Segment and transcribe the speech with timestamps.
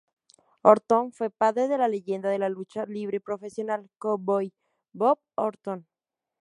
[0.63, 4.51] Orton fue padre de la leyenda de la lucha libre profesional "Cowboy"
[4.93, 5.85] Bob Orton.